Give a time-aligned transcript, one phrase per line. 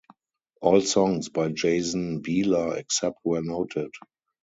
[0.63, 3.91] All songs by Jason Bieler except where noted.